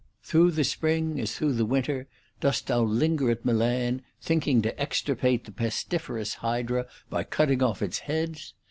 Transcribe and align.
§6. 0.23 0.31
Through 0.31 0.49
the 0.53 0.63
spring 0.63 1.19
as 1.19 1.35
through 1.35 1.53
the 1.53 1.63
winter 1.63 2.07
dost 2.39 2.65
thou 2.65 2.81
linger 2.81 3.29
at 3.29 3.45
Milan, 3.45 4.01
thinking 4.19 4.63
to 4.63 4.81
extirpate 4.81 5.43
the 5.43 5.51
pestiferous 5.51 6.33
hydrn 6.39 6.85
by 7.11 7.23
cutting 7.23 7.61
off 7.61 7.83
its 7.83 7.99
heads 7.99 8.55